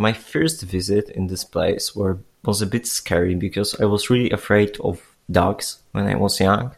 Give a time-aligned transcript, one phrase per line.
[0.00, 4.30] my first visit in this place were was a bit scary because I was really
[4.30, 6.74] afraid of dogs when I was young,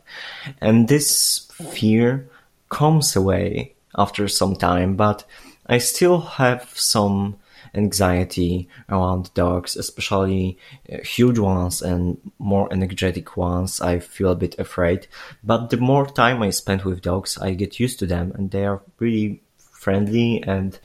[0.61, 2.29] and this fear
[2.69, 5.25] comes away after some time, but
[5.67, 7.37] I still have some
[7.75, 10.59] anxiety around dogs, especially
[10.93, 13.81] uh, huge ones and more energetic ones.
[13.81, 15.07] I feel a bit afraid,
[15.45, 18.67] but the more time I spend with dogs, I get used to them and they
[18.67, 20.79] are really friendly and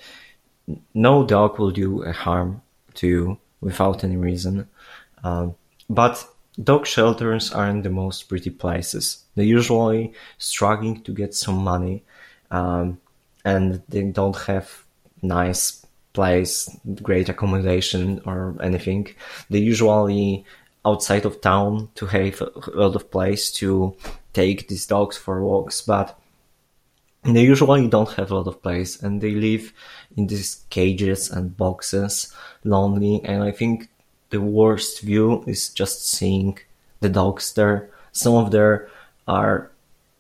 [0.93, 2.61] no dog will do a harm
[2.95, 4.67] to you without any reason.
[5.23, 5.55] Um,
[5.89, 6.25] but
[6.61, 9.23] dog shelters aren't the most pretty places.
[9.35, 12.03] They're usually struggling to get some money,
[12.51, 12.99] um,
[13.45, 14.83] and they don't have
[15.21, 16.69] nice place,
[17.01, 19.07] great accommodation or anything.
[19.49, 20.45] They usually
[20.85, 23.95] outside of town to have a lot of place to
[24.33, 26.17] take these dogs for walks, but
[27.35, 29.73] they usually don't have a lot of place and they live
[30.15, 33.89] in these cages and boxes lonely and i think
[34.29, 36.57] the worst view is just seeing
[36.99, 37.89] the dogs there.
[38.11, 38.87] Some of them
[39.27, 39.71] are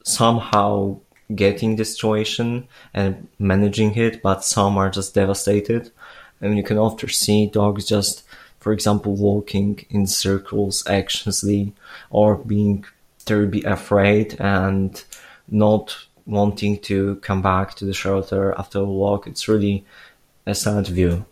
[0.03, 0.99] somehow
[1.35, 5.91] getting the situation and managing it but some are just devastated.
[6.39, 8.23] And you can often see dogs just
[8.59, 11.73] for example walking in circles anxiously
[12.09, 12.85] or being
[13.25, 15.03] terribly afraid and
[15.49, 15.97] not
[16.27, 19.25] wanting to come back to the shelter after a walk.
[19.25, 19.85] It's really
[20.45, 21.25] a sad view.